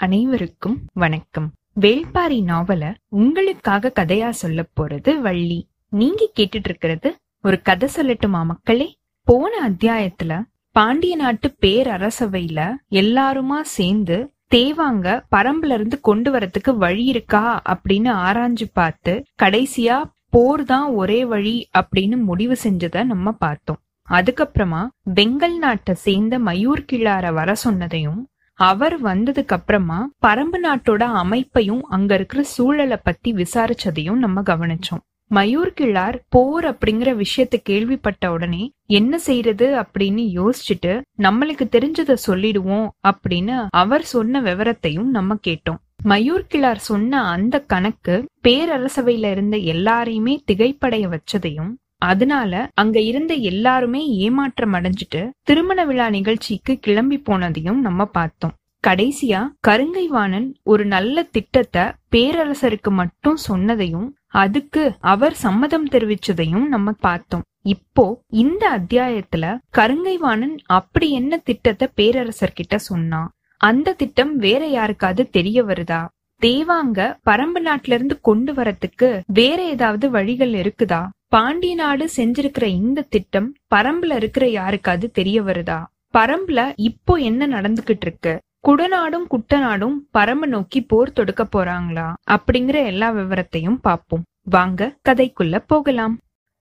[0.00, 1.52] அனைவருக்கும் வணக்கம்.
[1.80, 5.68] வேள்பாரி நாவல உங்களுக்காக கதையா சொல்ல போறது வள்ளி.
[5.88, 8.96] நீங்க கேட்டுட்டு இருக்கிறது ஒரு கதை சொல்லட்டுமா மக்களே?
[9.22, 10.42] போன அத்தியாயத்துல
[10.72, 19.22] பாண்டிய நாட்டு பேரரசவையில எல்லாருமா சேர்ந்து தேவாங்க பரம்புல இருந்து கொண்டு வரதுக்கு வழி இருக்கா அப்படின்னு ஆராய்ஞ்சு பார்த்து
[19.42, 23.78] கடைசியா போர் தான் ஒரே வழி அப்படின்னு முடிவு செஞ்சத நம்ம பார்த்தோம்.
[24.10, 28.24] அதுக்கப்புறமா பெங்கல் நாட்டை சேர்ந்த மயூர் கிழார வர சொன்னதையும்
[28.58, 35.02] அவர் வந்ததுக்கு அப்புறமா பரம்பு நாட்டோட அமைப்பையும் அங்க இருக்கிற சூழலை பத்தி விசாரிச்சதையும் நம்ம கவனிச்சோம்.
[35.34, 43.66] மயூர் கிழார் போர் அப்படிங்கிற விஷயத்த கேள்விப்பட்ட உடனே என்ன செய்யறது அப்படின்னு யோசிச்சுட்டு நம்மளுக்கு தெரிஞ்சத சொல்லிடுவோம் அப்படின்னு
[43.70, 45.82] அவர் சொன்ன விவரத்தையும் நம்ம கேட்டோம்.
[46.04, 54.74] மயூர் கிழார் சொன்ன அந்த கணக்கு பேரரசவையில இருந்த எல்லாரையுமே திகைப்படைய வச்சதையும் அதனால அங்க இருந்த எல்லாருமே ஏமாற்றம்
[54.74, 58.54] அடைஞ்சிட்டு திருமண விழா நிகழ்ச்சிக்கு கிளம்பி போனதையும் நம்ம பார்த்தோம்.
[58.84, 64.82] கடைசியா கருங்கைவாணன் ஒரு நல்ல திட்டத்தை பேரரசருக்கு மட்டும் சொன்னதையும் அதுக்கு
[65.12, 67.44] அவர் சம்மதம் தெரிவிச்சதையும் நம்ம பார்த்தோம்.
[67.64, 68.04] இப்போ
[68.42, 69.44] இந்த அத்தியாயத்துல
[69.78, 73.28] கருங்கைவாணன் அப்படி என்ன திட்டத்தை பேரரசர்கிட்ட சொன்னான்
[73.60, 76.00] அந்த திட்டம் வேற யாருக்காவது தெரிய வருதா?
[76.42, 76.98] தேவாங்க
[77.30, 81.00] பரம்பு நாட்டில இருந்து கொண்டு வரத்துக்கு வேற ஏதாவது வழிகள் இருக்குதா?
[81.32, 85.84] பாண்டி நாடு செஞ்சிருக்கிற இந்த திட்டம் பரம்புல இருக்கிற யாருக்காவது தெரிய வருதா?
[86.18, 88.40] பரம்புல இப்போ என்ன நடந்துகிட்டு இருக்கு?
[88.66, 92.06] குடநாடும் குட்டநாடும் பரம்பு நோக்கி போர் தொடுக்க போறாங்களா?
[92.30, 94.24] அப்படிங்கிற எல்லா விவரத்தையும் பார்ப்போம்.
[94.42, 96.18] வாங்க கதைக்குள்ள போகலாம்.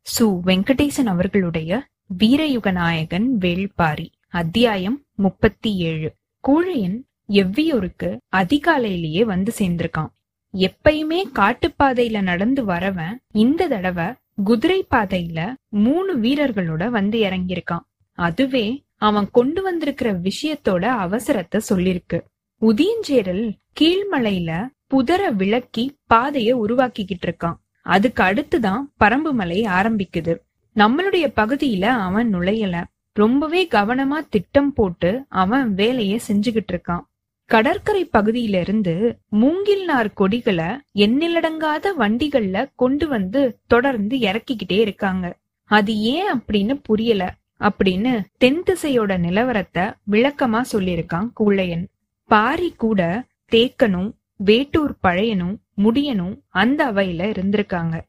[0.07, 0.25] சு.
[0.45, 1.85] வெங்கடேசன் அவர்களுடைய
[2.19, 6.99] வீரயுக நாயகன் வேள்பாரி அத்தியாயம் முப்பத்தி ஏழு கூழையன்
[7.31, 10.11] எவ்வியூருக்கு அதிகாலையிலேயே வந்து சேர்ந்திருக்கான்.
[10.53, 14.05] எப்பயுமே காட்டுப்பாதையில நடந்து வரவன் இந்த தடவை
[14.43, 17.79] குதிரை பாதையில மூணு வீரர்களோட வந்து இறங்கியிருக்கான்.
[18.11, 22.21] அதுவே அவன் கொண்டு வந்திருக்கிற விஷயத்தோட அவசரத்தை சொல்லிருக்கு.
[22.61, 27.55] உதியஞ்சேரல் கீழ்மலையில புதர விளக்கி பாதைய உருவாக்கிக்கிட்டு இருக்கான்.
[27.81, 30.37] அதுக்கு அடுத்துதான் பரம்பு மலை ஆரம்பிக்குது.
[30.75, 32.83] நம்மளுடைய பகுதியில அவன் நுழையல.
[33.13, 37.01] ரொம்பவே கவனமா திட்டம் போட்டு அவன் வேலைய செஞ்சுகிட்டு இருக்கான்.
[37.47, 40.65] கடற்கரை பகுதியில இருந்து மூங்கில்நார் கொடிகளை
[40.95, 45.37] எண்ணிலடங்காத வண்டிகள்ல கொண்டு வந்து தொடர்ந்து இறக்கிக்கிட்டே இருக்காங்க.
[45.65, 47.35] அது ஏன் அப்படின்னு புரியல.
[47.59, 51.85] அப்படின்னு தென் திசையோட நிலவரத்தை விளக்கமா சொல்லியிருக்கான் கூழையன்.
[52.23, 54.11] பாரி கூட தேக்கனும்
[54.45, 58.01] வேட்டூர் பழையனும் முடியனும் அந்த அவையில இருந்திருக்காங்க.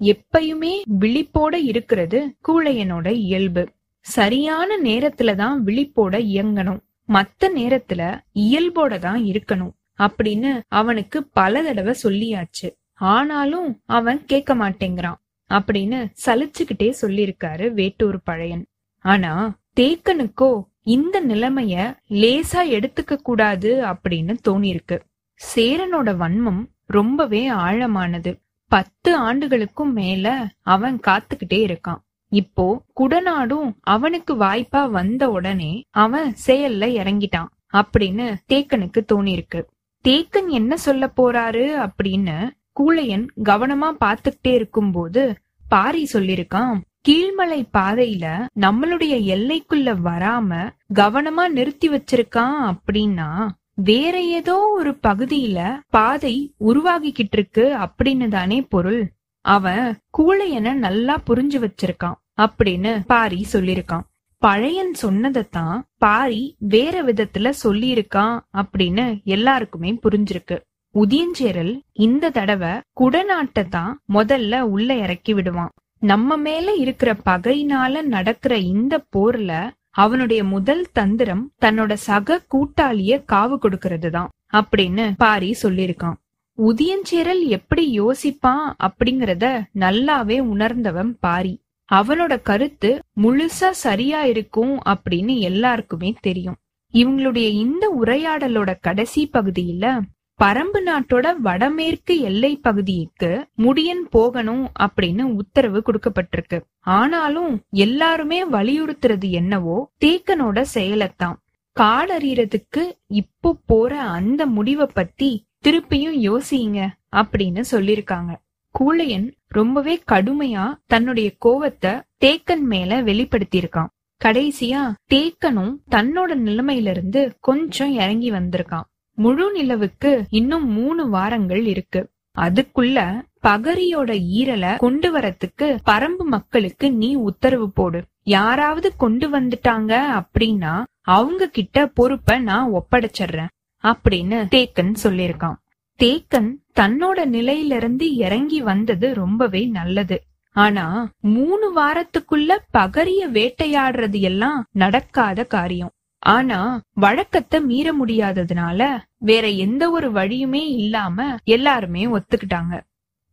[0.00, 3.68] எப்பயுமே விழிப்போட இருக்கிறது கூழையனோட இயல்பு.
[4.00, 6.80] சரியான நேரத்துலதான் விழிப்போட இயங்கணும்.
[7.08, 8.02] மத்த நேரத்துல
[8.34, 12.68] இயல்போட தான் இருக்கணும் அப்படின்னு அவனுக்கு பல தடவை சொல்லியாச்சு.
[12.92, 15.20] ஆனாலும் அவன் கேட்க மாட்டேங்கிறான்
[15.50, 18.64] அப்படின்னு சலிச்சுக்கிட்டே சொல்லியிருக்காரு வேட்டூர் பழையன்.
[19.04, 19.32] ஆனா
[19.80, 24.98] தேக்கனுக்கோ இந்த நிலைமைய லேசா எடுத்துக்க கூடாது அப்படின்னு தோணிருக்கு
[25.40, 28.32] சேரனோட வன்மம் ரொம்பவே ஆழமானது.
[28.68, 32.02] பத்து ஆண்டுகளுக்கும் மேல அவன் காத்துக்கிட்டே இருக்கான்.
[32.34, 32.66] இப்போ
[33.00, 39.60] குடநாடும் அவனுக்கு வாய்ப்பா வந்த உடனே அவன் செயல்ல இறங்கிட்டான் அப்படின்னு தேக்கனுக்கு தோணிருக்கு
[40.04, 42.36] தேக்கன் என்ன சொல்ல போறாரு அப்படின்னு
[42.80, 45.22] கூழையன் கவனமா பாத்துக்கிட்டே இருக்கும்போது
[45.68, 46.74] பாரி சொல்லிருக்கான்
[47.08, 48.26] கீழ்மலை பாதையில
[48.60, 50.50] நம்மளுடைய எல்லைக்குள்ள வராம
[50.94, 53.28] கவனமா நிறுத்தி வச்சிருக்கான் அப்படின்னா
[53.74, 59.00] வேற ஏதோ ஒரு பகுதியில பாதை உருவாகிக்கிட்டு இருக்கு அப்படின்னு தானே பொருள்.
[59.44, 59.86] அவன்
[60.18, 62.18] கூழையனை நல்லா புரிஞ்சு வச்சிருக்கான்.
[62.38, 64.04] அப்படின்னு பாரி சொல்லிருக்கான்
[64.38, 70.56] பழையன் சொன்னதைத்தான் பாரி வேற விதத்துல சொல்லியிருக்கான் அப்படின்னு எல்லாருக்குமே புரிஞ்சிருக்கு.
[70.94, 75.72] உதியஞ்சேரல் இந்த தடவை குடநாட்டை தான் முதல்ல உள்ள இறக்கி விடுவான்.
[75.98, 84.10] நம்ம மேல இருக்கிற பகையினால நடக்கிற இந்த போர்ல அவனுடைய முதல் தந்திரம் தன்னோட சக கூட்டாளிய காவு கொடுக்கறது
[84.10, 86.18] தான் அப்படின்னு பாரி சொல்லியிருக்கான்.
[86.58, 91.63] உதியஞ்சேரல் எப்படி யோசிப்பான் அப்படிங்கறத நல்லாவே உணர்ந்தவன் பாரி.
[91.92, 92.90] அவனோட கருத்து
[93.22, 96.56] முழுசா சரியா இருக்கும் அப்படின்னு எல்லாருக்குமே தெரியும்.
[96.94, 100.00] இவங்களுடைய இந்த உரையாடலோட கடைசி பகுதியில
[100.40, 106.60] பரம்பு நாட்டோட வடமேற்கு எல்லை பகுதிக்கு முடியன் போகணும் அப்படின்னு உத்தரவு கொடுக்கப்பட்டிருக்கு.
[106.80, 111.36] ஆனாலும் எல்லாருமே வலியுறுத்துறது என்னவோ தேக்கனோட செயலத்தான்.
[111.76, 118.32] காடறியறதுக்கு இப்போ போற அந்த முடிவை பத்தி திருப்பியும் யோசிங்க அப்படின்னு சொல்லிருக்காங்க
[118.78, 123.92] கூழையன் ரொம்பவே கடுமையா தன்னுடைய கோவத்தை தேக்கன் மேல வெளிப்படுத்தியிருக்கான்.
[124.24, 128.88] கடைசியா தேக்கனும் தன்னோட நிலைமையில இருந்து கொஞ்சம் இறங்கி வந்திருக்கான்.
[129.16, 132.12] முழு நிலவுக்கு இன்னும் மூணு வாரங்கள் இருக்கு.
[132.38, 138.04] அதுக்குள்ள பகரியோட ஈரலை கொண்டு வரத்துக்கு பரம்பு மக்களுக்கு நீ உத்தரவு போடு.
[138.22, 145.54] யாராவது கொண்டு வந்துட்டாங்க அப்படின்னா அவங்க கிட்ட பொறுப்ப நான் ஒப்படைச்சிடுறேன் அப்படின்னு தேக்கன் சொல்லிருக்கான்
[145.98, 150.16] தேக்கன் தன்னோட நிலையிலிருந்து இறங்கி வந்தது ரொம்பவே நல்லது.
[150.56, 150.86] ஆனா
[151.34, 155.92] மூணு வாரத்துக்குள்ள பகரிய வேட்டையாடுறது எல்லாம் நடக்காத காரியம்.
[156.22, 156.58] ஆனா
[156.94, 158.80] வழக்கத்தை மீற முடியாததுனால
[159.20, 162.74] வேற எந்த ஒரு வழியுமே இல்லாம எல்லாருமே ஒத்துக்கிட்டாங்க.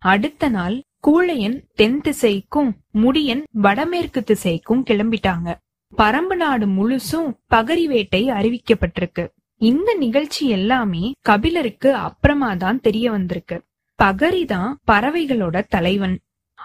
[0.01, 0.77] அடுத்த நாள்
[1.07, 5.49] கூழையன் தென் திசைக்கும் முடியன் வடமேற்கு திசைக்கும் கிளம்பிட்டாங்க.
[5.97, 9.23] பரம்பு நாடு முழுசும் பகரி வேட்டை அறிவிக்கப்பட்டிருக்கு.
[9.61, 13.57] இந்த நிகழ்ச்சி எல்லாமே கபிலருக்கு அப்புறமா தான் தெரிய வந்திருக்கு.
[14.03, 16.15] பகரிதான் பறவைகளோட தலைவன்.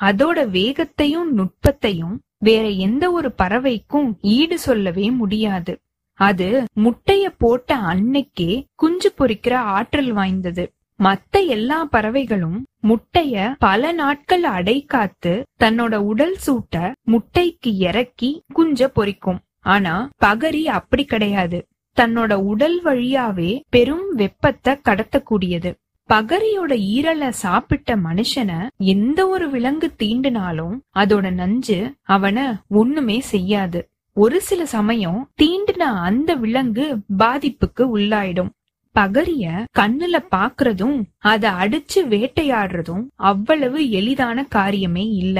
[0.00, 5.80] அதோட வேகத்தையும் நுட்பத்தையும் வேற எந்த ஒரு பறவைக்கும் ஈடு சொல்லவே முடியாது.
[6.14, 10.72] அது முட்டைய போட்ட அன்னைக்கே குஞ்சு பொறிக்கிற ஆற்றல் வாய்ந்தது.
[10.98, 19.40] மத்த எல்லா பறவைகளும் முட்டைய பல நாட்கள் அடை காத்து தன்னோட உடல் சூட்ட முட்டைக்கு இறக்கி குஞ்ச பொறிக்கும்.
[19.60, 21.66] ஆனா பகரி அப்படி கிடையாது.
[22.00, 25.70] தன்னோட உடல் வழியாவே பெரும் வெப்பத்தை கடத்தக்கூடியது.
[26.08, 28.58] பகரியோட ஈரலை சாப்பிட்ட மனுஷனை
[28.94, 31.78] எந்த ஒரு விலங்கு தீண்டினாலும் அதோட நஞ்சு
[32.08, 32.38] அவன
[32.80, 33.80] ஒண்ணுமே செய்யாது.
[34.16, 36.86] ஒரு சில சமயம் தீண்டின அந்த விலங்கு
[37.18, 38.52] பாதிப்புக்கு உள்ளாயிடும்.
[38.94, 39.46] பகரிய
[39.78, 40.98] கண்ணுல பாக்குறதும்
[41.32, 45.38] அத அடிச்சு வேட்டையாடுறதும் அவ்வளவு எளிதான காரியமே இல்ல.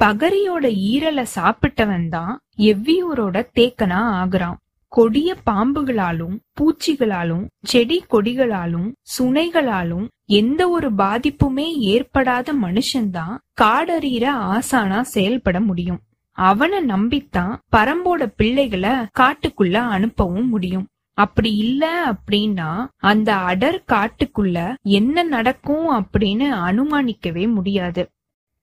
[0.00, 2.32] பகரியோட ஈரலை சாப்பிட்டவன் தான்
[2.70, 4.56] எவ்வியூரோட தேக்கனா ஆகுறான்.
[4.88, 16.00] கொடிய பாம்புகளாலும் பூச்சிகளாலும் செடி கொடிகளாலும் சுனைகளாலும் எந்த ஒரு பாதிப்புமே ஏற்படாத மனுஷன்தான் காடறிகிற ஆசானா செயல்பட முடியும்.
[16.30, 20.86] அவனை நம்பித்தான் பரம்போட பிள்ளைகளை காட்டுக்குள்ள அனுப்பவும் முடியும்.
[21.12, 28.08] அப்படி இல்ல அப்படின்னா அந்த அடர் காட்டுக்குள்ள என்ன நடக்கும் அப்படின்னு அனுமானிக்கவே முடியாது.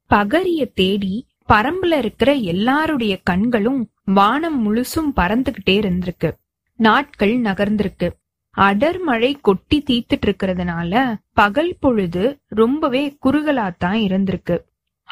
[0.09, 6.31] பகரிய தேடி பரம்புல இருக்கிற எல்லாருடைய கண்களும் வானம் முழுசும் பறந்துகிட்டே இருந்திருக்கு.
[6.75, 8.09] நாட்கள் நகர்ந்திருக்கு.
[8.51, 14.59] அடர் மழை கொட்டி தீத்துட்டு இருக்கிறதுனால பகல் பொழுது ரொம்பவே குறுகலாத்தான் இருந்திருக்கு.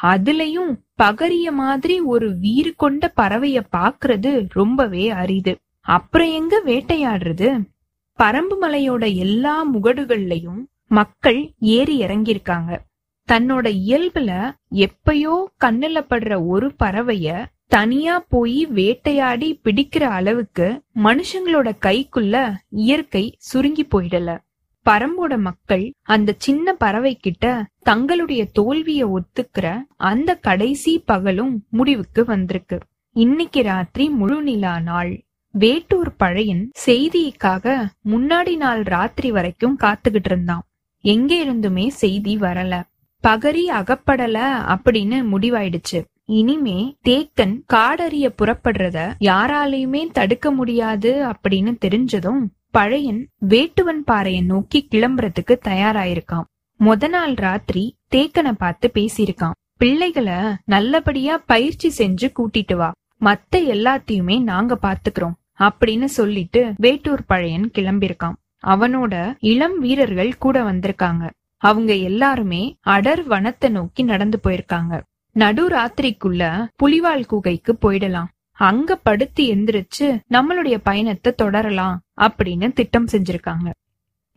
[0.02, 5.58] அதுலயும் பகரிய மாதிரி ஒரு வீறு கொண்ட பறவைய பாக்குறது ரொம்பவே அரிது.
[5.80, 7.70] அப்புறம் எங்க வேட்டையாடுறது?
[8.18, 12.78] பரம்பு மலையோட எல்லா முகடுகள்லயும் மக்கள் ஏறி இறங்கியிருக்காங்க.
[13.28, 14.30] தன்னோட இயல்புல
[14.74, 15.34] எப்பயோ
[15.64, 24.38] கண்ணுல படுற ஒரு பறவைய தனியா போய் வேட்டையாடி பிடிக்கிற அளவுக்கு மனுஷங்களோட கைக்குள்ள இயற்கை சுருங்கி போயிடல.
[24.86, 32.78] பரம்போட மக்கள் அந்த சின்ன பறவை கிட்ட தங்களுடைய தோல்விய ஒத்துக்கிற அந்த கடைசி பகலும் முடிவுக்கு வந்திருக்கு.
[33.16, 35.24] இன்னைக்கு ராத்திரி முழு நிலா நாள்.
[35.54, 40.62] வேட்டூர் பழையன் செய்திக்காக முன்னாடி நாள் ராத்திரி வரைக்கும் காத்துக்கிட்டு இருந்தான்.
[41.04, 42.82] எங்க இருந்துமே செய்தி வரல.
[43.22, 44.38] பகரி அகப்படல
[44.74, 46.04] அப்படின்னு முடிவாயிடுச்சு.
[46.24, 52.40] இனிமே தேக்கன் காடறிய புறப்படுறத யாராலையுமே தடுக்க முடியாது அப்படின்னு தெரிஞ்சதும்
[52.70, 56.44] பழையன் வேட்டுவன் பாறையை நோக்கி கிளம்புறதுக்கு தயாராயிருக்கான்.
[56.80, 59.56] மொத நாள் ராத்திரி தேக்கனை பார்த்து பேசியிருக்கான்.
[59.76, 60.34] பிள்ளைகளை
[60.64, 62.92] நல்லபடியா பயிற்சி செஞ்சு கூட்டிட்டு வா.
[63.20, 68.38] மத்த எல்லாத்தையுமே நாங்க பாத்துக்கிறோம் அப்படின்னு சொல்லிட்டு வேட்டூர் பழையன் கிளம்பியிருக்கான்.
[68.66, 71.30] அவனோட இளம் வீரர்கள் கூட வந்திருக்காங்க.
[71.62, 72.62] அவங்க எல்லாருமே
[72.94, 74.94] அடர் வனத்தை நோக்கி நடந்து போயிருக்காங்க.
[75.36, 76.42] நடு ராத்திரிக்குள்ள
[76.82, 78.30] புலிவால் குகைக்கு போயிடலாம்.
[78.60, 83.68] அங்க படுத்து எந்திரிச்சு நம்மளுடைய பயணத்தை தொடரலாம் அப்படின்னு திட்டம் செஞ்சிருக்காங்க.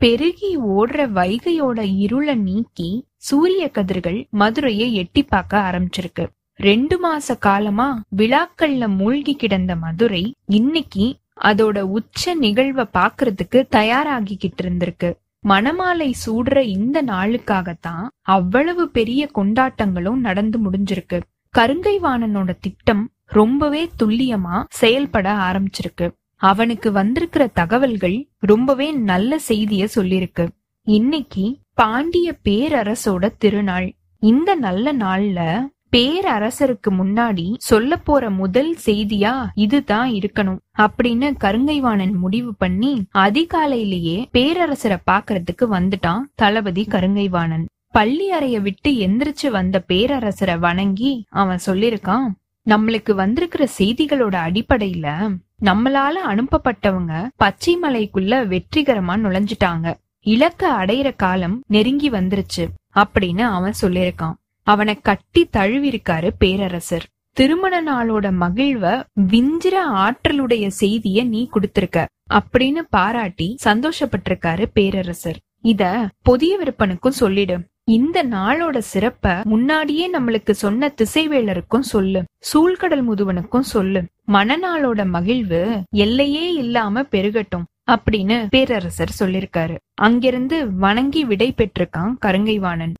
[0.01, 2.89] பெருகி ஓடுற வைகையோட இருள நீக்கி
[3.27, 6.25] சூரிய கதிர்கள் மதுரையை எட்டி பார்க்க ஆரம்பிச்சிருக்கு.
[6.60, 10.24] ரெண்டு மாச காலமா விழாக்கள்ல மூழ்கி கிடந்த மதுரை
[10.60, 11.05] இன்னைக்கு
[11.41, 15.10] அதோட உச்ச நிகழ்வை பாக்குறதுக்கு தயாராகிக்கிட்டு இருந்திருக்கு.
[15.48, 21.20] மணமாலை சூடுற இந்த நாளுக்காகத்தான் அவ்வளவு பெரிய கொண்டாட்டங்களும் நடந்து முடிஞ்சிருக்கு.
[21.58, 26.12] கருங்கை வாணனோட திட்டம் ரொம்பவே துல்லியமா செயல்பட ஆரம்பிச்சிருக்கு.
[26.36, 30.48] அவனுக்கு வந்திருக்கிற தகவல்கள் ரொம்பவே நல்ல செய்திய சொல்லிருக்கு.
[30.82, 33.94] இன்னைக்கு பாண்டிய பேரரசோட திருநாள்.
[34.20, 35.62] இந்த நல்ல நாள்ல
[35.96, 45.66] பேரரசருக்கு முன்னாடி சொல்ல போற முதல் செய்தியா இதுதான் இருக்கணும் அப்படின்னு கருங்கைவாணன் முடிவு பண்ணி அதிகாலையிலேயே பேரரசரை பாக்குறதுக்கு
[45.72, 47.66] வந்துட்டான் தளபதி கருங்கைவாணன்.
[47.92, 52.28] பள்ளி அறைய விட்டு எந்திரிச்சு வந்த பேரரசரை வணங்கி அவன் சொல்லிருக்கான்
[52.66, 59.94] நம்மளுக்கு வந்திருக்கிற செய்திகளோட அடிப்படையில நம்மளால அனுப்பப்பட்டவங்க பச்சை மலைக்குள்ள வெற்றிகரமா நுழைஞ்சிட்டாங்க.
[60.20, 64.36] இலக்க அடையிற காலம் நெருங்கி வந்துருச்சு அப்படின்னு அவன் சொல்லியிருக்கான்.
[64.65, 67.05] அவனை கட்டி தழுவிருக்காரு பேரரசர்.
[67.31, 72.07] திருமண நாளோட மகிழ்வ விஞ்சிர ஆற்றலுடைய செய்திய நீ கொடுத்திருக்க.
[72.34, 75.38] அப்படின்னு பாராட்டி சந்தோஷப்பட்டிருக்காரு பேரரசர்.
[75.62, 77.60] இத புதிய விற்பனுக்கும் சொல்லிடு.
[77.84, 82.24] இந்த நாளோட சிறப்ப முன்னாடியே நம்மளுக்கு சொன்ன திசைவேலருக்கும் சொல்லு.
[82.53, 84.03] சூழ்கடல் முதுவனுக்கும் சொல்லு.
[84.27, 89.75] மணநாளோட மகிழ்வு எல்லையே இல்லாம பெருகட்டும் அப்படின்னு பேரரசர் சொல்லிருக்காரு.
[89.93, 92.93] அங்கிருந்து வணங்கி விடை பெற்றிருக்கான் கருங்கைவாணன்.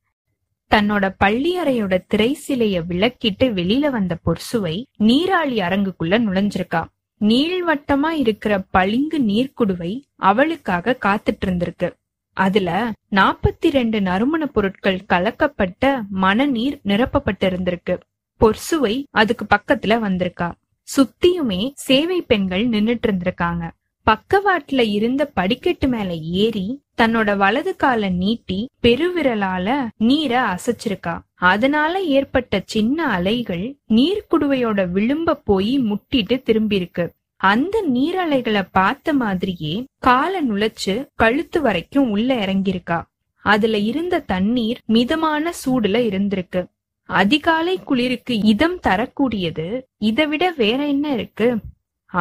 [0.74, 6.82] தன்னோட பள்ளியறையோட திரை சிலைய விளக்கிட்டு வெளியில வந்த பொர்சுவை நீராளி அரங்குக்குள்ள நுழைஞ்சிருக்கா.
[7.22, 11.90] நீள்வட்டமா இருக்கிற பளிங்கு நீர்க்குடுவை அவளுக்காக காத்துட்டு இருந்திருக்கு
[12.38, 17.96] அதுல நாப்பத்தி ரெண்டு நறுமண பொருட்கள் கலக்கப்பட்ட மணநீர் நிரப்பப்பட்டிருந்திருக்கு.
[18.42, 20.52] பொர்சுவை அதுக்கு பக்கத்துல வந்திருக்கா.
[20.90, 23.64] சுத்தியுமே சேவை பெண்கள் நின்னுட்டு இருந்திருக்காங்க
[24.10, 31.20] பக்கவாட்டுல இருந்த படிக்கட்டு மேல ஏறி தன்னோட வலது கால நீட்டி பெருவிரலால நீரை அசைச்சிருக்கா.
[31.34, 37.06] அதனால ஏற்பட்ட சின்ன அலைகள் நீர்க்குடுவையோட விளிம்ப போய் முட்டிட்டு திரும்பியிருக்கு.
[37.36, 43.02] அந்த நீரலைகளை பார்த்த மாதிரியே காலை நுழைச்சு கழுத்து வரைக்கும் உள்ள இறங்கியிருக்கா.
[43.46, 46.66] அதுல இருந்த தண்ணீர் மிதமான சூடுல இருந்திருக்கு.
[47.10, 49.68] அதிகாலை குளிருக்கு இதம் தரக்கூடியது.
[49.98, 51.58] இதை விட வேற என்ன இருக்கு?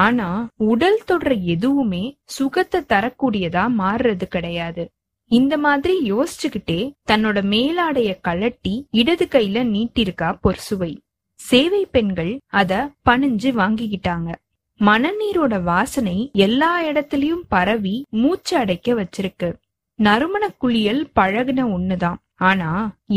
[0.03, 2.05] ஆனா உடல் தொடர் எதுவுமே
[2.37, 4.85] சுகத்தை தரக்கூடியதா மாறுறது கிடையாது.
[5.31, 10.93] இந்த மாதிரி யோசிச்சுக்கிட்டே தன்னோட மேலாடைய கழட்டி இடது கையில நீட்டிருக்கா பொர்சுவை
[11.41, 12.73] சேவை பெண்கள் அத
[13.09, 14.31] பணிஞ்சு வாங்கிக்கிட்டாங்க.
[14.81, 19.49] மணநீரோட வாசனை எல்லா இடத்துலயும் பரவி மூச்சு அடைக்க வச்சிருக்கு.
[19.99, 22.21] நறுமண குளியல் பழகுன ஒண்ணுதான்.
[22.49, 22.71] ஆனா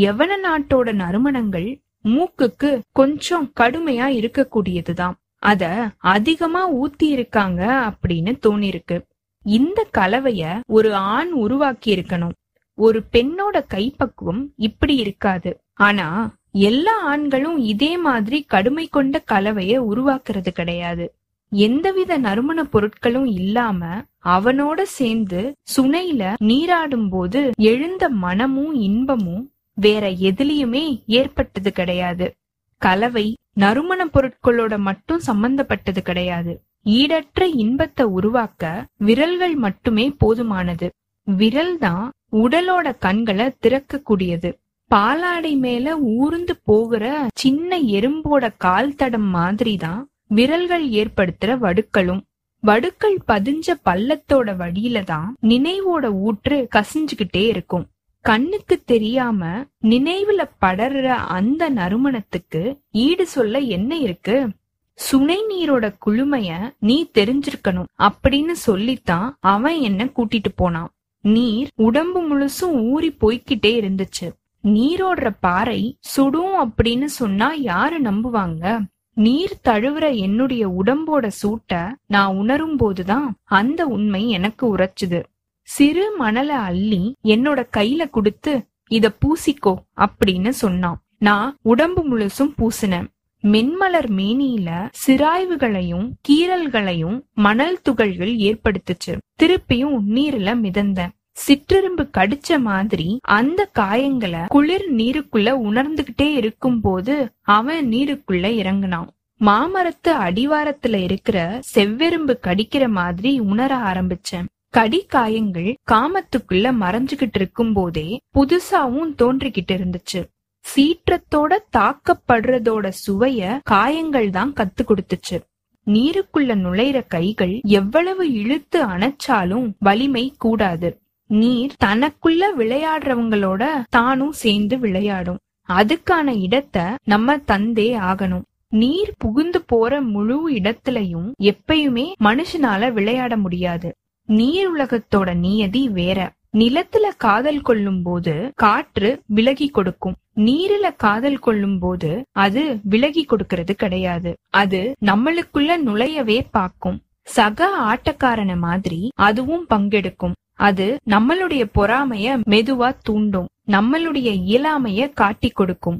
[0.08, 1.70] எவன நாட்டோட நறுமணங்கள்
[2.04, 5.16] மூக்குக்கு கொஞ்சம் கடுமையா இருக்கக்கூடியதுதான்.
[5.38, 8.96] அத அதிகமா ஊத்தி இருக்காங்க அப்படின்னு தோணிருக்கு
[9.44, 12.36] இந்த கலவைய ஒரு ஆண் உருவாக்கி இருக்கணும்
[12.78, 15.60] ஒரு பெண்ணோட கைப்பக்குவம் இப்படி இருக்காது.
[15.74, 21.14] ஆனா எல்லா ஆண்களும் இதே மாதிரி கடுமை கொண்ட கலவைய உருவாக்குறது கிடையாது.
[21.52, 31.72] எந்தவித நறுமண பொருட்களும் இல்லாம அவனோட சேர்ந்து சுனையில நீராடும் போது எழுந்த மனமும் இன்பமும் வேற எதுலயுமே ஏற்பட்டது
[31.72, 32.34] கிடையாது.
[32.82, 33.26] கலவை
[33.62, 36.52] நறுமண பொருட்களோட மட்டும் சம்பந்தப்பட்டது கிடையாது.
[36.98, 38.62] ஈடற்ற இன்பத்தை உருவாக்க
[39.08, 40.88] விரல்கள் மட்டுமே போதுமானது.
[41.26, 42.06] விரல் தான்
[42.42, 44.50] உடலோட கண்களை திறக்கக்கூடியது.
[44.90, 47.04] பாலாடை மேல ஊர்ந்து போகிற
[47.42, 50.00] சின்ன எறும்போட கால் தடம் மாதிரி தான்
[50.38, 52.22] விரல்கள் ஏற்படுத்துற வடுக்களும்.
[52.62, 57.84] வடுக்கள் பதிஞ்ச பள்ளத்தோட வழியில தான் நினைவோட ஊற்று கசிஞ்சுகிட்டே இருக்கும்.
[58.28, 64.48] கண்ணுக்கு தெரியாம நினைவுல படர்ற அந்த நறுமணத்துக்கு ஈடு சொல்ல என்ன இருக்கு?
[64.94, 70.90] சுனை நீரோட குளுமைய நீ தெரிஞ்சிருக்கணும் அப்படின்னு சொல்லித்தான் அவன் என்ன கூட்டிட்டு போனான்.
[71.20, 74.28] நீர் உடம்பு முழுசும் ஊறி போய்கிட்டே இருந்துச்சு.
[74.64, 78.80] நீரோடுற பாறை சுடும் அப்படின்னு சொன்னா யாரு நம்புவாங்க?
[79.14, 85.22] நீர் தழுவுற என்னுடைய உடம்போட சூட்ட நான் உணரும் போதுதான் அந்த உண்மை எனக்கு உரைச்சுது.
[85.68, 88.52] சிறு மணல அள்ளி என்னோட கையில குடுத்து
[88.88, 91.02] இத பூசிக்கோ அப்படின்னு சொன்னான்.
[91.18, 93.08] நான் உடம்பு முழுசும் பூசினேன்.
[93.42, 94.70] மென்மலர் மேனியில
[95.06, 99.14] சிராய்வுகளையும் கீறல்களையும் மணல் துகள்கள் ஏற்படுத்துச்சு.
[99.42, 101.14] திருப்பியும் நீர்ல மிதந்தேன்.
[101.46, 109.08] சிற்றெரும்பு கடிச்ச மாதிரி அந்த காயங்களை குளிர் நீருக்குள்ள உணர்ந்துகிட்டே இருக்கும் போது அவன் நீருக்குள்ள இறங்குனான்.
[109.40, 114.48] மாமரத்து அடிவாரத்துல இருக்கிற செவ்வெரும்பு கடிக்கிற மாதிரி உணர ஆரம்பிச்சேன்.
[114.70, 120.20] கடி காயங்கள் காமத்துக்குள்ள மறைஞ்சுகிட்டு இருக்கும் போதே புதுசாவும் தோன்றிக்கிட்டு இருந்துச்சு.
[120.64, 125.38] சீற்றத்தோட தாக்கப்படுறதோட சுவைய காயங்கள் தான் கத்து கொடுத்துச்சு.
[125.86, 131.00] நீருக்குள்ள நுழைற கைகள் எவ்வளவு இழுத்து அணைச்சாலும் வலிமை கூடாது.
[131.26, 135.38] நீர் தனக்குள்ள விளையாடுறவங்களோட தானும் சேர்ந்து விளையாடும்.
[135.68, 138.46] அதுக்கான இடத்த நம்ம தந்தே ஆகணும்.
[138.68, 143.94] நீர் புகுந்து போற முழு இடத்துலயும் எப்பயுமே மனுஷனால விளையாட முடியாது.
[144.28, 146.18] நீர் உலகத்தோட நியதி வேற.
[146.52, 150.16] நிலத்துல காதல் கொள்ளும் போது காற்று விலகி கொடுக்கும்.
[150.36, 154.30] நீரில காதல் கொள்ளும் போது அது விலகி கொடுக்கறது கிடையாது.
[154.50, 160.36] அது நம்மளுக்குள்ள நுழையவே பாக்கும் சக ஆட்டக்காரன மாதிரி அதுவும் பங்கெடுக்கும்.
[160.58, 163.48] அது நம்மளுடைய பொறாமைய மெதுவா தூண்டும்.
[163.66, 165.98] நம்மளுடைய இயலாமைய காட்டி கொடுக்கும்.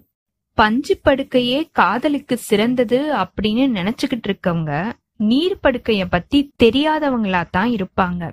[0.59, 4.73] பஞ்சு படுக்கையே காதலுக்கு சிறந்தது அப்படின்னு நினைச்சுக்கிட்டு இருக்கவங்க
[5.19, 8.33] நீர் படுக்கைய பத்தி தெரியாதவங்களா தான் இருப்பாங்க.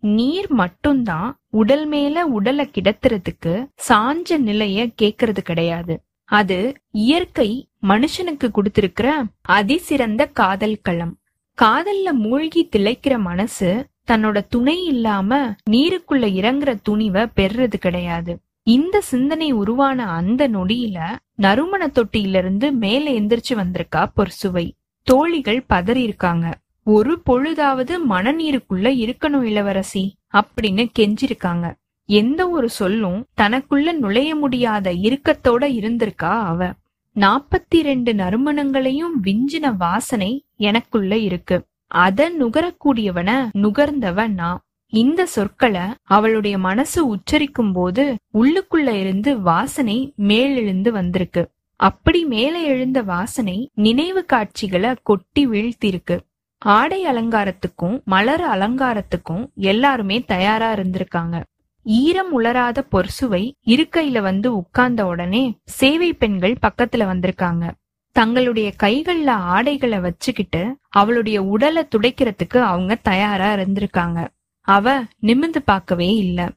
[0.00, 3.52] நீர் மட்டும்தான் உடல் மேல உடலை கிடத்துறதுக்கு
[3.88, 5.94] சாஞ்ச நிலைய கேக்குறது கிடையாது.
[6.24, 6.58] அது
[6.90, 9.08] இயற்கை மனுஷனுக்கு கொடுத்திருக்கிற
[9.48, 11.14] அதிசிறந்த காதல் களம்.
[11.62, 13.70] காதல்ல மூழ்கி திளைக்கிற மனசு
[14.10, 18.38] தன்னோட துணை இல்லாம நீருக்குள்ள இறங்குற துணிவை பெறுறது கிடையாது.
[18.62, 20.98] இந்த சிந்தனை உருவான அந்த நொடியில
[21.34, 24.66] நறுமண தொட்டியிலிருந்து மேல எந்திரிச்சு வந்திருக்கா பொறுசுவை.
[25.06, 26.46] தோழிகள் பதறியிருக்காங்க.
[26.84, 31.66] ஒரு பொழுதாவது மனநீருக்குள்ள இருக்கணும் இளவரசி அப்படின்னு கெஞ்சிருக்காங்க.
[32.08, 36.72] எந்த ஒரு சொல்லும் தனக்குள்ள நுழைய முடியாத இறுக்கத்தோட இருந்திருக்கா அவ.
[37.16, 41.66] நாப்பத்தி ரெண்டு நறுமணங்களையும் விஞ்சின வாசனை எனக்குள்ள இருக்கு.
[41.86, 44.60] அத நுகரக்கூடியவன நுகர்ந்தவ நான்.
[44.92, 51.42] இந்த சொற்களை அவளுடைய மனசு உச்சரிக்கும் போது உள்ளுக்குள்ள இருந்து வாசனை மேலெழுந்து வந்திருக்கு.
[51.76, 56.18] அப்படி மேலே எழுந்த வாசனை நினைவு காட்சிகளை கொட்டி வீழ்த்திருக்கு.
[56.58, 61.42] ஆடை அலங்காரத்துக்கும் மலர் அலங்காரத்துக்கும் எல்லாருமே தயாரா இருந்திருக்காங்க.
[61.82, 67.70] ஈரம் உலராத பொர்சுவை இருக்கையில வந்து உட்கார்ந்த உடனே சேவை பெண்கள் பக்கத்துல வந்திருக்காங்க.
[68.12, 74.28] தங்களுடைய கைகள்ல ஆடைகளை வச்சுக்கிட்டு அவளுடைய உடலை துடைக்கிறதுக்கு அவங்க தயாரா இருந்திருக்காங்க.
[74.60, 76.50] அவ நிமிந்து பார்க்கவே இல்ல.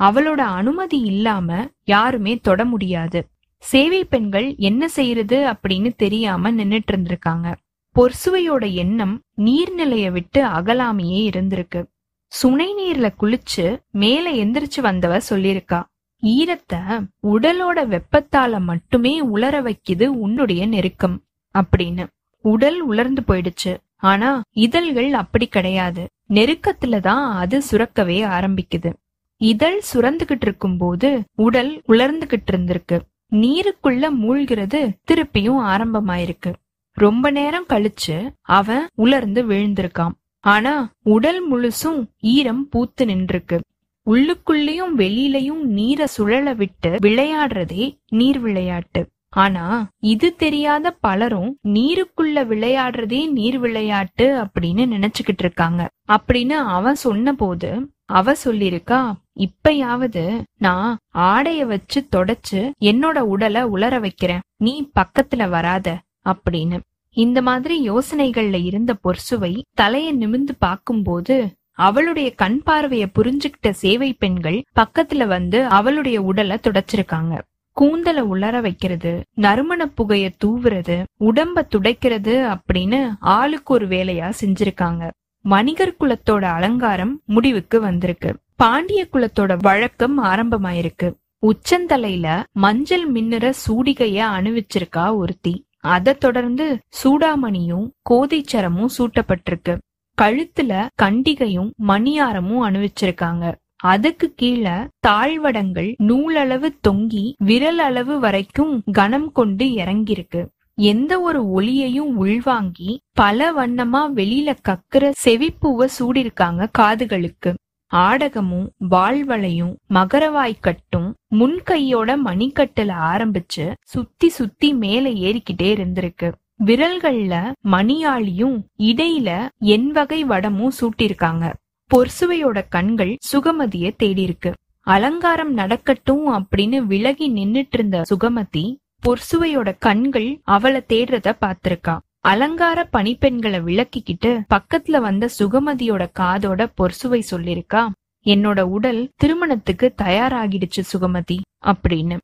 [0.00, 3.26] அவளோட அனுமதி இல்லாம யாருமே தொட முடியாது.
[3.58, 7.54] சேவை பெண்கள் என்ன செய்யறது அப்படின்னு தெரியாம நின்னுட்டு இருந்திருக்காங்க.
[7.94, 11.86] பொர்சுவையோட எண்ணம் நீர்நிலைய விட்டு அகலாமையே இருந்திருக்கு.
[12.26, 15.82] சுனை நீர்ல குளிச்சு மேல எந்திரிச்சு வந்தவ சொல்லிருக்கா
[16.22, 21.22] ஈரத்தை உடலோட வெப்பத்தால மட்டுமே உலர வைக்குது உன்னுடைய நெருக்கம்
[21.58, 22.06] அப்படின்னு.
[22.40, 23.76] உடல் உலர்ந்து போயிடுச்சு.
[23.96, 26.06] ஆனா இதழ்கள் அப்படி கிடையாது.
[26.28, 28.92] நெருக்கத்துல தான் அது சுரக்கவே ஆரம்பிக்குது.
[29.36, 32.98] இதழ் சுரந்துகிட்டு இருக்கும் போது உடல் உலர்ந்துகிட்டு இருந்திருக்கு.
[33.34, 36.54] நீருக்குள்ள மூழ்கிறது திருப்பியும் ஆரம்பமாயிருக்கு.
[36.92, 40.14] ரொம்ப நேரம் கழிச்சு அவன் உலர்ந்து விழுந்திருக்கான்.
[40.40, 43.60] ஆனா உடல் முழுசும் ஈரம் பூத்து நின்றுருக்கு.
[44.06, 49.06] உள்ளுக்குள்ளேயும் வெளியிலையும் நீரை சுழல விட்டு விளையாடுறதே நீர் விளையாட்டு.
[49.28, 55.90] ஆனா இது தெரியாத பலரும் நீருக்குள்ள விளையாடுறதே நீர் விளையாட்டு அப்படின்னு நினைச்சுக்கிட்டு இருக்காங்க.
[56.12, 64.40] அப்படின்னு அவன் சொன்ன போது அவ சொல்லிருக்கா இப்பயாவது நான் ஆடைய வச்சு தொடச்சு என்னோட உடலை உலர வைக்கிறேன்.
[64.56, 66.80] நீ பக்கத்துல வராத அப்படின்னு.
[67.10, 75.26] இந்த மாதிரி யோசனைகள்ல இருந்த பொர்சுவை தலைய நிமிந்து பார்க்கும்போது அவளுடைய கண் பார்வைய புரிஞ்சுக்கிட்ட சேவை பெண்கள் பக்கத்துல
[75.26, 77.40] வந்து அவளுடைய உடலை துடைச்சிருக்காங்க.
[77.80, 85.10] கூந்தல உலர வைக்கிறது நறுமண புகைய தூவுறது உடம்ப துடைக்கிறது அப்படின்னு ஆளுக்கு ஒரு வேலையா செஞ்சிருக்காங்க.
[85.42, 88.36] வணிகர் குலத்தோட அலங்காரம் முடிவுக்கு வந்திருக்கு.
[88.56, 91.14] பாண்டிய குலத்தோட வழக்கம் ஆரம்பமாயிருக்கு.
[91.46, 95.66] உச்சந்தலையில மஞ்சள் மின்னுற சூடிகைய அணிவிச்சிருக்கா ஒருத்தி.
[95.80, 99.78] அதை தொடர்ந்து சூடாமணியும் கோதைச்சரமும் சூட்டப்பட்டிருக்கு.
[100.22, 103.54] கழுத்துல கண்டிகையும் மணியாரமும் அணிவிச்சிருக்காங்க.
[103.76, 104.76] அதுக்கு கீழே
[105.06, 110.46] தாழ்வடங்கள் நூலளவு தொங்கி விரல் அளவு வரைக்கும் கனம் கொண்டு இறங்கியிருக்கு.
[110.74, 117.54] எந்த ஒரு ஒளியையும் உள்வாங்கி பல வண்ணமா வெளியில கக்குற செவிப்பூவ சூடிருக்காங்க காதுகளுக்கு.
[117.92, 126.32] ஆடகமும் வாழ்வளையும் மகரவாய்க்கட்டும் முன்கையோட மணிக்கட்டுல ஆரம்பிச்சு சுத்தி சுத்தி மேல ஏறிக்கிட்டே இருந்திருக்கு.
[126.64, 127.34] விரல்கள்ல
[127.70, 131.52] மணியாளியும் இடையில என் வகை வடமும் சூட்டிருக்காங்க
[131.90, 134.52] பொர்சுவையோட கண்கள் சுகமதிய தேடிருக்கு
[134.86, 138.64] அலங்காரம் நடக்கட்டும் அப்படின்னு விலகி நின்னுட்டு இருந்த சுகமதி
[139.02, 141.94] பொர்சுவையோட கண்கள் அவளை தேடுறத பாத்திருக்கா
[142.26, 147.88] அலங்கார பணிப்பெண்களை விளக்கிக்கிட்டு பக்கத்துல வந்த சுகமதியோட காதோட பொர்சுவை சொல்லிருக்கா?
[148.24, 151.36] என்னோட உடல் திருமணத்துக்கு தயாராகிடுச்சு சுகமதி
[151.66, 152.16] அப்படின்னு.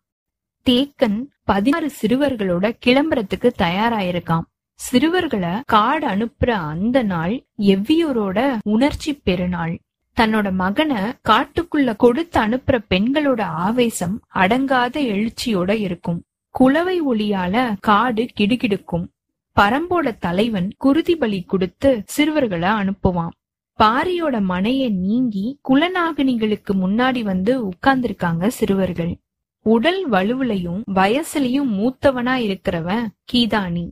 [0.67, 4.43] தேக்கன் பதினாறு சிறுவர்களோட கிளம்புறதுக்கு தயாராயிருக்கான்
[4.75, 9.79] சிறுவர்களை காடு அனுப்புற அந்த நாள் எவ்வியூரோட உணர்ச்சி பெருநாள்.
[10.17, 10.97] தன்னோட மகனை
[11.29, 16.23] காட்டுக்குள்ள கொடுத்து அனுப்புற பெண்களோட ஆவேசம் அடங்காத எழுச்சியோட இருக்கும்.
[16.51, 19.07] குலவை ஒளியால காடு கிடுகிடுக்கும்.
[19.57, 23.35] பரம்போட தலைவன் குருதி பலி கொடுத்து சிறுவர்களை அனுப்புவான்.
[23.79, 29.13] பாரியோட மனைய நீங்கி குலநாகினிகளுக்கு முன்னாடி வந்து உட்கார்ந்திருக்காங்க சிறுவர்கள்.
[29.67, 33.87] உடல் வலுவுலையும் வயசுலயும் மூத்தவனா இருக்கிறவன் கீதானி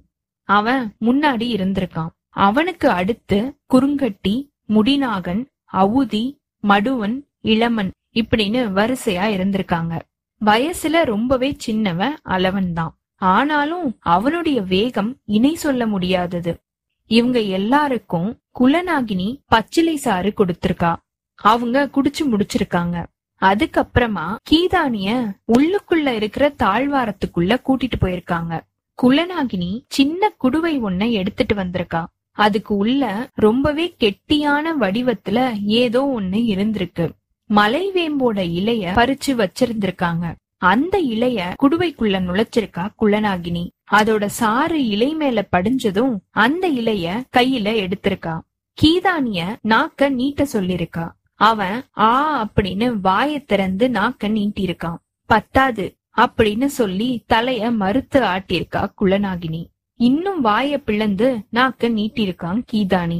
[0.48, 2.12] அவன் முன்னாடி இருந்திருக்கான்.
[2.46, 3.38] அவனுக்கு அடுத்து
[3.74, 4.34] குறுங்கட்டி
[4.68, 6.24] முடிநாகன் அவுதி
[6.64, 9.94] மடுவன் இளமன் இப்படின்னு வரிசையா இருந்திருக்காங்க.
[10.40, 16.60] வயசுல ரொம்பவே சின்னவன் அளவன் தான் ஆனாலும் அவனுடைய வேகம் இணை சொல்ல முடியாதது.
[17.06, 20.96] இவங்க எல்லாருக்கும் குலநாகினி பச்சிலை சாறு கொடுத்திருக்கா.
[21.34, 23.06] அவங்க குடிச்சு முடிச்சிருக்காங்க.
[23.40, 28.60] அதுக்கப்புறமா கீதானிய உள்ளுக்குள்ள இருக்கிற தாழ்வாரத்துக்குள்ள கூட்டிட்டு போயிருக்காங்க.
[29.02, 32.04] குலநாகினி சின்ன குடுவை ஒன்ன எடுத்துட்டு வந்திருக்கா.
[32.30, 37.10] அதுக்கு உள்ள ரொம்பவே கெட்டியான வடிவத்துல ஏதோ ஒண்ணு இருந்திருக்கு.
[37.48, 40.34] மலைவேம்போட இலைய பறிச்சு வச்சிருந்திருக்காங்க.
[40.60, 43.64] அந்த இலைய குடுவைக்குள்ள நுழைச்சிருக்கா குள்ளனாகினி.
[43.90, 48.40] அதோட சாறு இலை மேல படிஞ்சதும் அந்த இலைய கையில எடுத்திருக்கா.
[48.82, 51.06] கீதானிய நாக்க நீட்ட சொல்லிருக்கா.
[51.34, 52.10] அவன் ஆ
[52.44, 54.96] அப்படின்னு வாய திறந்து நாக்க நீட்டிருக்கான்.
[55.26, 59.62] பத்தாது அப்படின்னு சொல்லி தலைய மறுத்து ஆட்டியிருக்கா குள்ளநாகினி
[59.94, 63.18] இன்னும் வாய பிளந்து நாக்க நீட்டிருக்கான் கீதானி.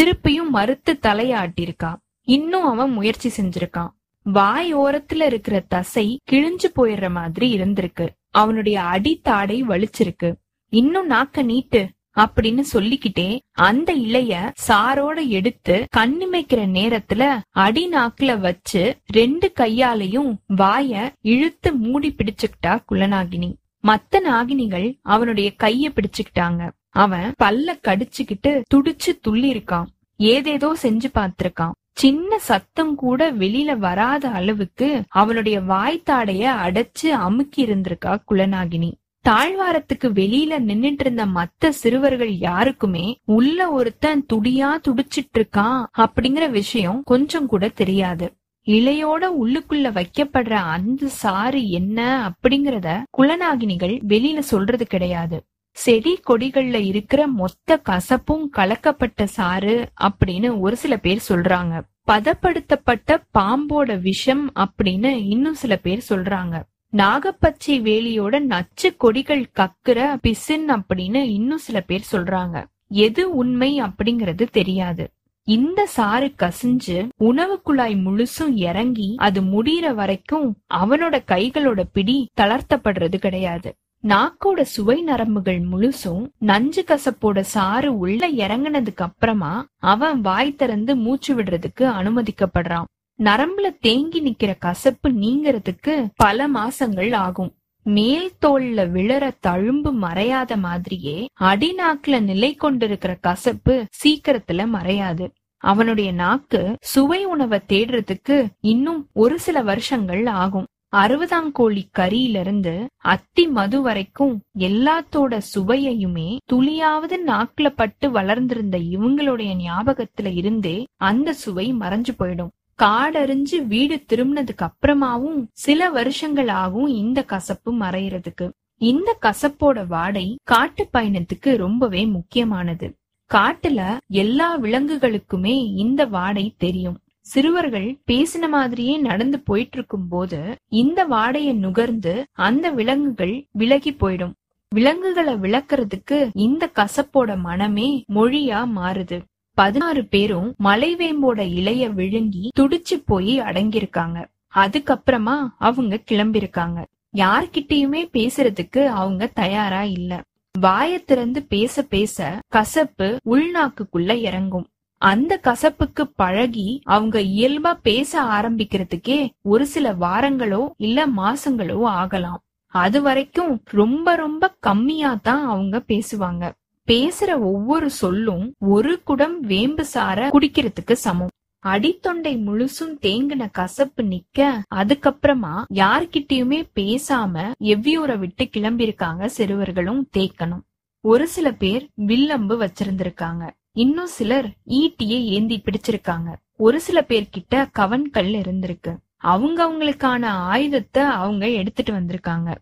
[0.00, 3.96] திருப்பியும் மறுத்து தலைய ஆட்டிருக்கா இன்னும் அவன் முயற்சி செஞ்சிருக்கான்.
[4.32, 8.08] வாய் ஓரத்துல இருக்கிற தசை கிழிஞ்சு போயிடுற மாதிரி இருந்திருக்கு.
[8.30, 10.34] அவனுடைய அடித்தாடை வலிச்சிருக்கு.
[10.72, 19.52] இன்னும் நாக்க நீட்டு அப்படின்னு சொல்லிக்கிட்டே அந்த இலைய சாரோட எடுத்து கண்ணிமைக்கிற நேரத்துல அடி நாக்குல வச்சு ரெண்டு
[19.60, 23.50] கையாலையும் வாய இழுத்து மூடி பிடிச்சுக்கிட்டா குலநாகினி.
[23.86, 26.70] மத்த நாகினிகள் அவனுடைய கைய பிடிச்சுக்கிட்டாங்க.
[26.88, 29.84] அவன் பல்ல கடிச்சுக்கிட்டு துடிச்சு துள்ளி இருக்கான்
[30.16, 38.90] ஏதேதோ செஞ்சு பாத்திருக்கான் சின்ன சத்தம் கூட வெளியில வராத அளவுக்கு அவளுடைய வாய்த்தாடைய அடைச்சு அமுக்கி இருந்திருக்கா குலநாகினி.
[39.24, 47.46] தாழ்வாரத்துக்கு வெளியில நின்னுட்டு இருந்த மத்த சிறுவர்கள் யாருக்குமே உள்ள ஒருத்தன் துடியா துடிச்சிட்டு இருக்கான் அப்படிங்கிற விஷயம் கொஞ்சம்
[47.46, 48.28] கூட தெரியாது.
[48.66, 55.38] இலையோட உள்ளுக்குள்ள வைக்கப்படுற அந்த சாறு என்ன அப்படிங்கறத குலநாகினிகள் வெளியில சொல்றது கிடையாது.
[55.78, 61.80] செடி கொடிகள்ல இருக்கிற மொத்த கசப்பும் கலக்கப்பட்ட சாறு அப்படின்னு ஒரு சில பேர் சொல்றாங்க.
[62.06, 66.62] பதப்படுத்தப்பட்ட பாம்போட விஷம் அப்படின்னு இன்னும் சில பேர் சொல்றாங்க.
[66.92, 72.64] நாகப்பச்சை வேலியோட நச்சு கொடிகள் கக்குற பிசின் அப்படின்னு இன்னும் சில பேர் சொல்றாங்க.
[72.88, 75.10] எது உண்மை அப்படிங்கறது தெரியாது.
[75.42, 83.74] இந்த சாறு கசிஞ்சு உணவு குழாய் முழுசும் இறங்கி அது முடியற வரைக்கும் அவனோட கைகளோட பிடி தளர்த்தப்படுறது கிடையாது.
[84.02, 91.80] நாக்கோட சுவை நரம்புகள் முழுசும் நஞ்சு கசப்போட சாறு உள்ள இறங்குனதுக்கு அப்புறமா அவன் வாய் திறந்து மூச்சு விடுறதுக்கு
[91.80, 92.84] அனுமதிக்கப்படுறான்.
[93.18, 97.52] நரம்புல தேங்கி நிக்கிற கசப்பு நீங்கிறதுக்கு பல மாசங்கள் ஆகும்.
[97.82, 105.30] மேல் தோல்ல விழற தழும்பு மறையாத மாதிரியே அடிநாக்குல நிலை கொண்டிருக்கிற கசப்பு சீக்கிரத்துல மறையாது.
[105.58, 110.66] அவனுடைய நாக்கு சுவை உணவை தேடுறதுக்கு இன்னும் ஒரு சில வருஷங்கள் ஆகும்.
[110.96, 121.32] அறுபதாங்கோழி கறியிலிருந்து அத்தி மது வரைக்கும் எல்லாத்தோட சுவையையுமே துளியாவது நாக்குல பட்டு வளர்ந்திருந்த இவங்களுடைய ஞாபகத்துல இருந்தே அந்த
[121.32, 122.48] சுவை மறைஞ்சு போயிடும்.
[122.78, 128.50] காடறிஞ்சு வீடு திரும்பினதுக்கு அப்புறமாவும் சில வருஷங்கள் ஆகும் இந்த கசப்பு மறையறதுக்கு.
[128.76, 132.94] இந்த கசப்போட வாடை காட்டு பயணத்துக்கு ரொம்பவே முக்கியமானது.
[133.34, 136.98] காட்டுல எல்லா விலங்குகளுக்குமே இந்த வாடை தெரியும்.
[137.32, 140.38] சிறுவர்கள் பேசின மாதிரியே நடந்து போயிட்டு இருக்கும் போது
[140.68, 144.32] இந்த வாடைய நுகர்ந்து அந்த விலங்குகள் விலகி போயிடும்.
[144.68, 149.18] விலங்குகளை விளக்குறதுக்கு இந்த கசப்போட மனமே மொழியா மாறுது.
[149.54, 154.24] பதினாறு பேரும் மலைவேம்போட இலைய விழுங்கி துடிச்சு போய் அடங்கியிருக்காங்க.
[154.54, 156.80] அதுக்கப்புறமா அவங்க கிளம்பிருக்காங்க
[157.16, 160.22] யார்கிட்டயுமே பேசுறதுக்கு அவங்க தயாரா இல்ல.
[160.58, 164.66] வாய திறந்து பேச பேச கசப்பு உள்நாக்குக்குள்ள இறங்கும்.
[165.02, 172.40] அந்த கசப்புக்கு பழகி அவங்க இயல்பா பேச ஆரம்பிக்கிறதுக்கே ஒரு சில வாரங்களோ இல்ல மாசங்களோ ஆகலாம்.
[172.66, 176.50] அது வரைக்கும் ரொம்ப ரொம்ப கம்மியா தான் அவங்க பேசுவாங்க.
[176.88, 181.32] பேசுற ஒவ்வொரு சொல்லும் ஒரு குடம் வேம்பு சார குடிக்கிறதுக்கு சமம்.
[181.64, 190.64] அடித்தொண்டை முழுசும் தேங்கின கசப்பு நிக்க அதுக்கப்புறமா யார்கிட்டயுமே பேசாம எவ்வியூரை விட்டு கிளம்பியிருக்காங்க சிறுவர்களும் தேக்கணும்.
[191.00, 193.44] ஒரு சில பேர் வில்லம்பு வச்சிருந்திருக்காங்க.
[193.72, 196.34] இன்னும் சிலர் ஈட்டியை ஏந்தி பிடிச்சிருக்காங்க.
[196.56, 198.96] ஒரு சில பேர்கிட்ட கவன்கல் இருந்திருக்கு.
[199.16, 202.54] அவங்க அவங்களுக்கான ஆயுதத்தை அவங்க எடுத்துட்டு வந்திருக்காங்க.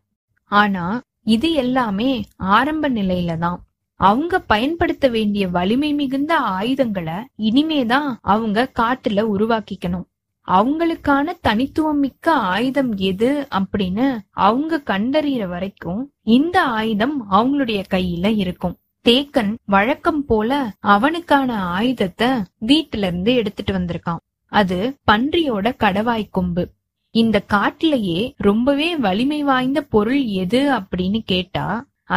[0.44, 3.64] ஆனா இது எல்லாமே ஆரம்ப நிலையில தான்.
[3.94, 10.04] அவங்க பயன்படுத்த வேண்டிய வலிமை மிகுந்த ஆயுதங்களை இனிமேதான் அவங்க காட்டுல உருவாக்கிக்கணும்.
[10.46, 18.78] அவங்களுக்கான தனித்துவம் மிக்க ஆயுதம் எது அப்படின்னு அவங்க கண்டறியற வரைக்கும் இந்த ஆயுதம் அவங்களுடைய கையில இருக்கும்.
[19.06, 20.50] தேக்கன் வழக்கம் போல
[20.94, 22.28] அவனுக்கான ஆயுதத்தை
[22.70, 24.22] வீட்டுல இருந்து எடுத்துட்டு வந்திருக்கான்.
[24.52, 24.78] அது
[25.10, 26.64] பன்றியோட கடவாய் கொம்பு.
[27.14, 31.66] இந்த காட்டிலேயே ரொம்பவே வலிமை வாய்ந்த பொருள் எது அப்படின்னு கேட்டா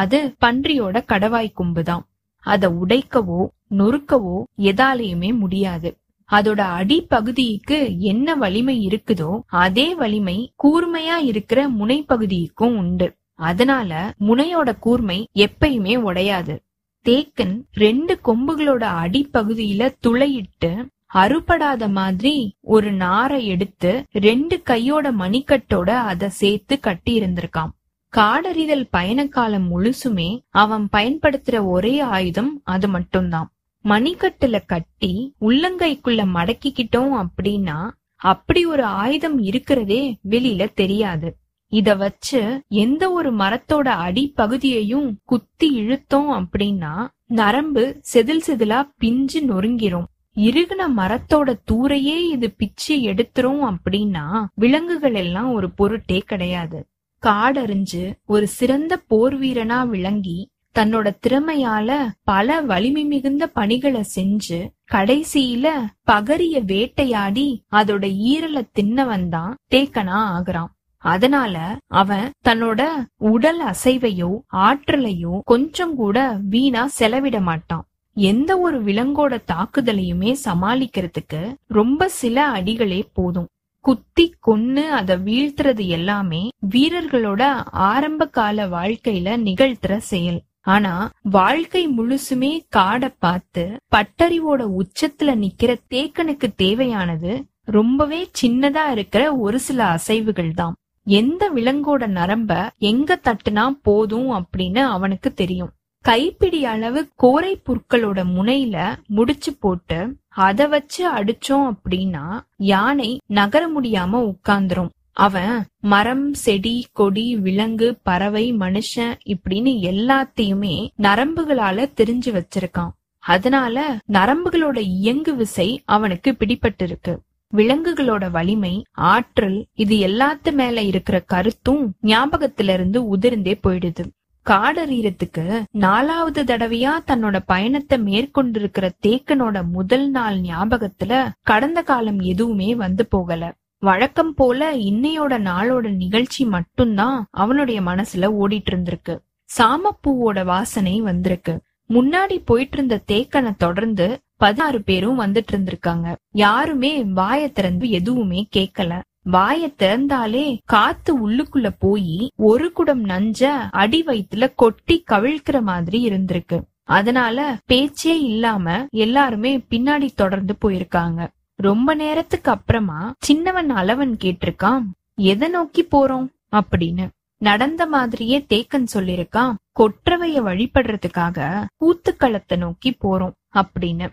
[0.02, 2.04] அது பன்றியோட கடவாய் கொம்பு தான்
[2.46, 3.42] அத உடைக்கவோ
[3.80, 4.38] நொறுக்கவோ
[4.70, 5.92] எதாலையுமே முடியாது.
[6.30, 7.80] அதோட அடிப்பகுதிக்கு
[8.14, 9.32] என்ன வலிமை இருக்குதோ
[9.66, 13.10] அதே வலிமை கூர்மையா இருக்கிற முனைப்பகுதிக்கும் உண்டு.
[13.42, 13.92] அதனால
[14.30, 16.56] முனையோட கூர்மை எப்பயுமே உடையாது.
[17.06, 20.72] தேக்கன் ரெண்டு கொம்புகளோட அடிப்பகுதியில துளையிட்டு
[21.14, 27.72] அறுபடாத மாதிரி ஒரு நாரை எடுத்து ரெண்டு கையோட மணிக்கட்டோட அத சேர்த்து கட்டி இருந்திருக்கான்
[28.14, 33.50] காடறிதல் பயண காலம் முழுசுமே அவன் பயன்படுத்துற ஒரே ஆயுதம் அது மட்டும்தான்.
[33.86, 37.78] மணிக்கட்டுல கட்டி உள்ளங்கைக்குள்ள மடக்கிக்கிட்டோம் அப்படின்னா
[38.22, 41.30] அப்படி ஒரு ஆயுதம் இருக்கிறதே வெளியில தெரியாது.
[41.72, 46.94] இத வச்சு எந்த ஒரு மரத்தோட அடிப்பகுதியையும் குத்தி இழுத்தோம் அப்படின்னா
[47.40, 50.08] நரம்பு செதில் செதிலா பிஞ்சு நொறுங்கிரும்.
[50.38, 56.80] இருகின மரத்தோட தூரையே இது பிச்சு எடுத்துரும் அப்படின்னா விலங்குகள் எல்லாம் ஒரு பொருட்டே கிடையாது.
[57.24, 60.40] காடறிஞ்சு ஒரு சிறந்த போர் வீரனா விளங்கி
[60.76, 61.92] தன்னோட திறமையால
[62.24, 64.60] பல வலிமை மிகுந்த பணிகளை செஞ்சு
[64.92, 65.68] கடைசியில
[66.12, 70.72] பகரிய வேட்டையாடி அதோட ஈரல தின்னவன் தான் தேக்கனா ஆகுறான்.
[71.04, 71.56] அதனால
[71.88, 72.82] அவன் தன்னோட
[73.18, 76.18] உடல் அசைவையோ ஆற்றலையோ கொஞ்சம் கூட
[76.50, 77.86] வீணா செலவிட மாட்டான்.
[78.18, 83.48] எந்த ஒரு விலங்கோட தாக்குதலையுமே சமாளிக்கிறதுக்கு ரொம்ப சில அடிகளே போதும்.
[83.86, 90.42] குத்தி கொன்னு அதை வீழ்த்துறது எல்லாமே வீரர்களோட ஆரம்ப கால வாழ்க்கையில நிகழ்த்துற செயல்.
[90.62, 93.64] ஆனா வாழ்க்கை முழுசுமே காட பார்த்து
[93.96, 100.76] பட்டறிவோட உச்சத்துல நிக்கிற தேக்கனுக்கு தேவையானது ரொம்பவே சின்னதா இருக்கிற ஒரு சில அசைவுகள் தான்.
[101.10, 105.72] எந்த விலங்கோட நரம்ப எங்க தட்டுனா போதும் அப்படின்னு அவனுக்கு தெரியும்.
[106.06, 112.26] கைப்பிடி அளவு கோரை புற்களோட முனையில முடிச்சு போட்டு அத வச்சு அடிச்சோம் அப்படின்னா
[112.58, 114.94] யானை நகர முடியாம உட்கார்ந்துரும்.
[115.14, 122.94] அவன் மரம் செடி கொடி விலங்கு பறவை மனுஷன் இப்படின்னு எல்லாத்தையுமே நரம்புகளால தெரிஞ்சு வச்சிருக்கான்.
[123.24, 127.14] அதனால நரம்புகளோட இயங்கு விசை அவனுக்கு பிடிபட்டிருக்கு.
[127.54, 134.04] விலங்குகளோட வலிமை ஆற்றல் இது எல்லாத்து மேல இருக்கிற கருத்தும் ஞாபகத்துல இருந்து உதிர்ந்தே போயிடுது.
[134.46, 143.52] காடறீரத்துக்கு நாலாவது தடவையா தன்னோட பயணத்தை மேற்கொண்டிருக்கிற தேக்கனோட முதல் நாள் ஞாபகத்துல கடந்த காலம் எதுவுமே வந்து போகல.
[143.84, 149.16] வழக்கம் போல இன்னையோட நாளோட நிகழ்ச்சி மட்டும்தான் அவனுடைய மனசுல ஓடிட்டு இருந்திருக்கு
[149.50, 151.54] சாமப்பூவோட வாசனை வந்திருக்கு.
[151.90, 154.08] முன்னாடி போயிட்டு இருந்த தேக்கனை தொடர்ந்து
[154.40, 162.72] பதினாறு பேரும் வந்துட்டு இருந்திருக்காங்க யாருமே வாய திறந்து எதுவுமே கேட்கல வாய திறந்தாலே காத்து உள்ளுக்குள்ள போய் ஒரு
[162.72, 166.62] குடம் நஞ்ச அடி வயித்துல கொட்டி கவிழ்க்கிற மாதிரி இருந்திருக்கு.
[166.84, 171.28] அதனால பேச்சே இல்லாம எல்லாருமே பின்னாடி தொடர்ந்து போயிருக்காங்க.
[171.56, 174.84] ரொம்ப நேரத்துக்கு அப்புறமா சின்னவன் அளவன் கேட்டிருக்கான்
[175.16, 176.28] எதை நோக்கி போறோம்?
[176.52, 177.08] அப்படின்னு.
[177.38, 184.08] நடந்த மாதிரியே தேக்கன் சொல்லிருக்கான் கொற்றவைய வழிபடுறதுக்காக கூத்துக்களத்தை நோக்கி போறோம் அப்படின்னு.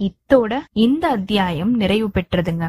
[0.00, 2.68] இத்தோட இந்த அத்தியாயம் நிறைவு பெற்றதுங்க.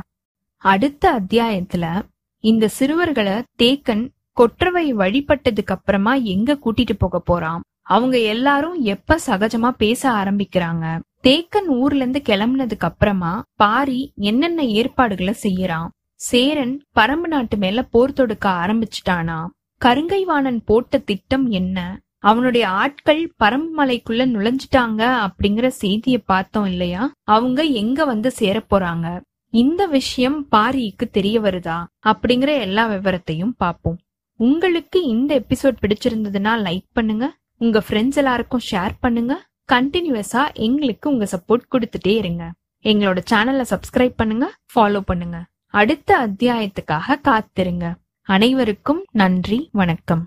[0.58, 2.02] அடுத்த அத்தியாயத்துல
[2.44, 10.12] இந்த சிறுவர்களை தேக்கன் கொற்றவை வழிபட்டதுக்கு அப்புறமா எங்க கூட்டிட்டு போக போறான் அவங்க எல்லாரும் எப்ப சகஜமா பேச
[10.12, 11.00] ஆரம்பிக்கிறாங்க?
[11.24, 15.88] தேக்கன் ஊர்ல இருந்து கிளம்புனதுக்கு அப்புறமா பாரி என்னென்ன ஏற்பாடுகளை செய்யறான்?
[16.14, 19.46] சேரன் பரம்பு நாட்டு மேல போர் தொடுக்க ஆரம்பிச்சிட்டானா?
[19.86, 22.00] கருங்கைவாணன் போட்ட திட்டம் என்ன?
[22.24, 27.04] அவனுடைய ஆட்கள் பரம்பு மலைக்குள்ள நுழைஞ்சிட்டாங்க அப்படிங்கிற செய்திய பார்த்தோம் இல்லையா?
[27.24, 29.08] அவங்க எங்க வந்து சேர போறாங்க?
[29.54, 31.78] இந்த விஷயம் பாரிக்கு தெரிய வருதா?
[32.06, 33.98] அப்படிங்கிற எல்லா விவரத்தையும் பார்ப்போம்.
[34.40, 37.26] உங்களுக்கு இந்த எபிசோட் பிடிச்சிருந்ததுன்னா லைக் பண்ணுங்க
[37.58, 39.34] உங்க ஃப்ரெண்ட்ஸ் எல்லாருக்கும் ஷேர் பண்ணுங்க
[39.74, 42.44] கண்டினியூஸா எங்களுக்கு உங்க சப்போர்ட் கொடுத்துட்டே இருங்க.
[42.86, 45.40] எங்களோட சேனலை சப்ஸ்கிரைப் பண்ணுங்க ஃபாலோ பண்ணுங்க.
[45.74, 47.88] அடுத்த அத்தியாயத்துக்காக காத்திருங்க.
[48.28, 50.24] அனைவருக்கும் நன்றி வணக்கம்.